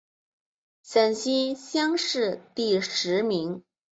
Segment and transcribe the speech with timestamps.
[0.81, 3.61] 陕西乡试第十名。